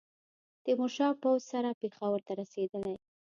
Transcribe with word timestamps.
تېمورشاه 0.63 1.13
پوځ 1.21 1.41
سره 1.51 1.69
پېښور 1.81 2.19
ته 2.27 2.31
رسېدلی. 2.41 2.95